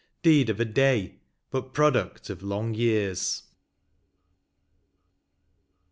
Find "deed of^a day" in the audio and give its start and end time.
0.23-1.19